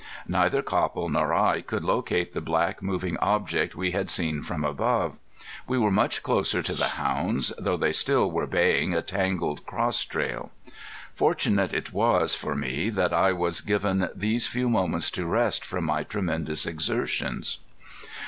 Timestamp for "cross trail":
9.67-10.49